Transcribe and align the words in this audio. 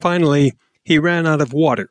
Finally, 0.00 0.52
he 0.84 0.98
ran 0.98 1.26
out 1.26 1.40
of 1.40 1.52
water. 1.52 1.90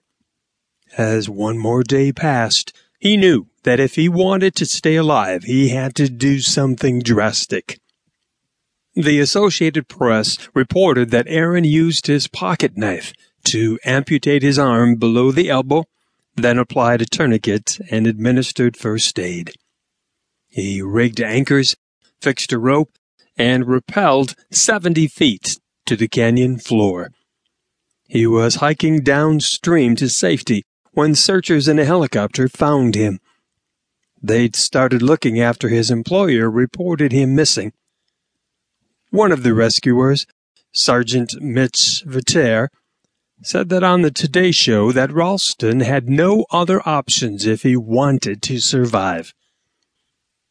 As 0.98 1.30
one 1.30 1.58
more 1.58 1.84
day 1.84 2.12
passed, 2.12 2.72
he 3.00 3.18
knew 3.18 3.48
that 3.64 3.80
if 3.80 3.96
he 3.96 4.08
wanted 4.08 4.56
to 4.56 4.66
stay 4.66 4.96
alive, 4.96 5.44
he 5.44 5.70
had 5.70 5.96
to 5.96 6.10
do 6.10 6.40
something 6.40 7.02
drastic. 7.02 7.80
The 8.96 9.20
Associated 9.20 9.90
Press 9.90 10.38
reported 10.54 11.12
that 11.12 11.28
Aron 11.28 11.66
used 11.66 12.08
his 12.08 12.28
pocket 12.28 12.78
knife 12.78 13.12
to 13.46 13.78
amputate 13.84 14.42
his 14.42 14.58
arm 14.58 14.96
below 14.96 15.32
the 15.32 15.50
elbow, 15.50 15.84
then 16.36 16.58
applied 16.58 17.02
a 17.02 17.06
tourniquet 17.06 17.80
and 17.92 18.08
administered 18.08 18.78
first 18.78 19.20
aid. 19.20 19.52
He 20.48 20.82
rigged 20.82 21.20
anchors, 21.20 21.76
fixed 22.22 22.54
a 22.54 22.58
rope, 22.58 22.98
and 23.38 23.66
rappelled 23.66 24.36
70 24.52 25.08
feet 25.08 25.60
to 25.86 25.98
the 25.98 26.08
canyon 26.08 26.58
floor. 26.58 27.12
He 28.08 28.28
was 28.28 28.56
hiking 28.56 29.02
downstream 29.02 29.96
to 29.96 30.10
safety 30.10 30.64
when 30.92 31.16
searchers 31.16 31.68
in 31.68 31.80
a 31.80 31.86
helicopter 31.86 32.48
found 32.48 32.96
him. 32.96 33.20
They'd 34.22 34.56
started 34.56 35.02
looking 35.02 35.40
after 35.40 35.70
his 35.70 35.92
employer 35.92 36.50
reported 36.50 37.12
him 37.12 37.36
missing. 37.36 37.74
One 39.10 39.32
of 39.32 39.44
the 39.44 39.54
rescuers, 39.54 40.26
Sergeant 40.72 41.42
Mitch 41.42 42.04
Viter, 42.06 42.70
said 43.42 43.70
that 43.70 43.84
on 43.84 44.02
the 44.02 44.12
Today 44.12 44.52
Show 44.52 44.92
that 44.92 45.12
Ralston 45.12 45.82
had 45.82 46.10
no 46.10 46.46
other 46.52 46.82
options 46.88 47.46
if 47.46 47.64
he 47.64 47.76
wanted 47.76 48.42
to 48.44 48.60
survive. 48.60 49.34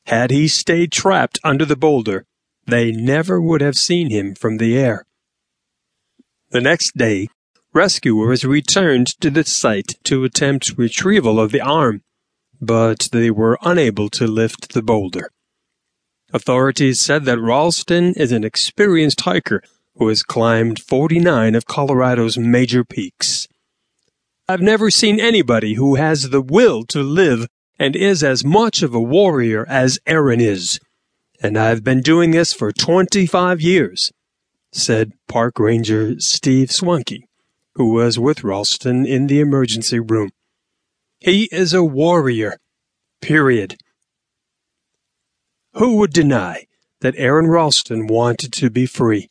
Had 0.07 0.31
he 0.31 0.49
stayed 0.49 0.93
trapped 0.93 1.39
under 1.43 1.65
the 1.65 1.77
boulder, 1.77 2.27
they 2.67 2.93
never 2.93 3.41
would 3.41 3.61
have 3.61 3.77
seen 3.77 4.11
him 4.11 4.35
from 4.35 4.59
the 4.59 4.77
air. 4.77 5.07
The 6.51 6.61
next 6.61 6.97
day, 6.97 7.29
rescuers 7.75 8.45
returned 8.45 9.09
to 9.21 9.31
the 9.31 9.45
site 9.45 9.95
to 10.05 10.25
attempt 10.25 10.79
retrieval 10.79 11.41
of 11.41 11.51
the 11.51 11.61
arm, 11.61 12.03
but 12.61 13.09
they 13.13 13.31
were 13.31 13.59
unable 13.63 14.09
to 14.09 14.27
lift 14.27 14.73
the 14.73 14.83
boulder. 14.83 15.31
Authorities 16.33 17.01
said 17.01 17.25
that 17.25 17.41
Ralston 17.41 18.15
is 18.15 18.33
an 18.33 18.45
experienced 18.45 19.23
hiker 19.23 19.63
who 19.97 20.09
has 20.09 20.23
climbed 20.23 20.81
49 20.81 21.55
of 21.55 21.67
Colorado's 21.67 22.39
major 22.39 22.85
peaks. 22.85 23.47
I've 24.49 24.61
never 24.61 24.91
seen 24.91 25.21
anybody 25.21 25.75
who 25.75 25.95
has 25.95 26.31
the 26.31 26.43
will 26.43 26.85
to 26.87 27.03
live 27.03 27.47
and 27.79 27.97
is 27.97 28.23
as 28.23 28.45
much 28.45 28.83
of 28.83 28.95
a 28.95 29.01
warrior 29.01 29.65
as 29.69 29.99
Aron 30.07 30.41
is, 30.41 30.79
and 31.41 31.57
I've 31.57 31.83
been 31.83 32.03
doing 32.03 32.31
this 32.31 32.53
for 32.53 32.73
25 32.73 33.61
years, 33.61 34.13
said 34.73 35.13
Park 35.29 35.59
Ranger 35.59 36.21
Steve 36.21 36.69
Swanke, 36.69 37.25
who 37.75 37.93
was 37.93 38.19
with 38.19 38.45
Ralston 38.45 39.05
in 39.07 39.27
the 39.27 39.41
emergency 39.41 40.01
room. 40.01 40.31
He 41.19 41.49
is 41.51 41.73
a 41.73 41.83
warrior, 41.83 42.59
period. 43.21 43.77
Who 45.75 45.97
would 45.97 46.13
deny 46.13 46.67
that 47.01 47.15
Aron 47.17 47.49
Ralston 47.49 48.07
wanted 48.07 48.53
to 48.55 48.71
be 48.71 48.87
free? 48.87 49.29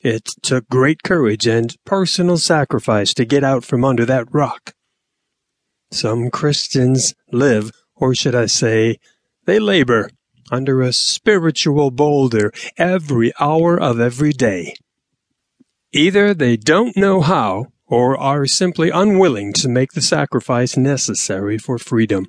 It 0.00 0.28
took 0.42 0.68
great 0.68 1.02
courage 1.02 1.46
and 1.46 1.74
personal 1.84 2.38
sacrifice 2.38 3.12
to 3.14 3.24
get 3.24 3.42
out 3.42 3.64
from 3.64 3.84
under 3.84 4.04
that 4.06 4.32
rock. 4.32 4.74
Some 5.90 6.30
Christians 6.30 7.14
live, 7.32 7.72
or 7.96 8.14
should 8.14 8.34
I 8.34 8.46
say, 8.46 8.98
they 9.46 9.58
labor 9.58 10.10
under 10.52 10.80
a 10.80 10.92
spiritual 10.92 11.90
boulder 11.90 12.52
every 12.76 13.32
hour 13.40 13.78
of 13.80 13.98
every 13.98 14.32
day. 14.32 14.74
Either 15.92 16.34
they 16.34 16.56
don't 16.56 16.96
know 16.96 17.20
how, 17.20 17.66
or 17.86 18.18
are 18.18 18.46
simply 18.46 18.90
unwilling 18.90 19.52
to 19.54 19.68
make 19.68 19.92
the 19.92 20.02
sacrifice 20.02 20.76
necessary 20.76 21.56
for 21.56 21.78
freedom. 21.78 22.26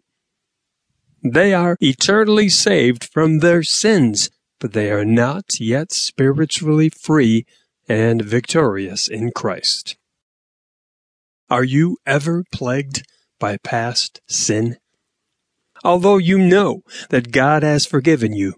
They 1.22 1.54
are 1.54 1.76
eternally 1.82 2.48
saved 2.48 3.10
from 3.12 3.40
their 3.40 3.62
sins, 3.62 4.30
but 4.60 4.72
they 4.72 4.90
are 4.90 5.04
not 5.04 5.60
yet 5.60 5.92
spiritually 5.92 6.90
free 6.90 7.46
and 7.90 8.22
victorious 8.22 9.08
in 9.10 9.32
Christ. 9.32 9.98
Are 11.50 11.64
you 11.64 11.98
ever 12.06 12.46
plagued 12.54 13.04
by 13.40 13.58
past 13.58 14.22
sin? 14.30 14.78
Although 15.84 16.18
you 16.18 16.38
know 16.38 16.84
that 17.10 17.32
God 17.32 17.64
has 17.64 17.86
forgiven 17.86 18.34
you, 18.34 18.54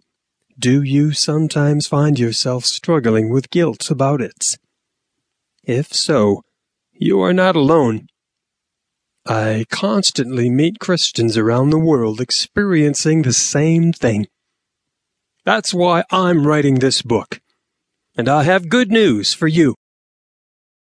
do 0.60 0.84
you 0.84 1.14
sometimes 1.14 1.88
find 1.88 2.20
yourself 2.20 2.66
struggling 2.66 3.30
with 3.30 3.50
guilt 3.50 3.90
about 3.90 4.22
it? 4.22 4.58
If 5.64 5.94
so, 5.94 6.42
you 6.92 7.22
are 7.22 7.34
not 7.34 7.56
alone. 7.56 8.08
I 9.28 9.66
constantly 9.70 10.50
meet 10.50 10.80
Christians 10.80 11.38
around 11.38 11.70
the 11.70 11.78
world 11.78 12.20
experiencing 12.20 13.22
the 13.22 13.34
same 13.34 13.94
thing. 13.94 14.28
That's 15.46 15.74
why 15.74 16.04
I'm 16.10 16.48
writing 16.48 16.76
this 16.76 17.02
book. 17.04 17.40
And 18.16 18.28
I 18.28 18.44
have 18.44 18.70
good 18.70 18.92
news 18.92 19.34
for 19.34 19.48
you. 19.48 19.76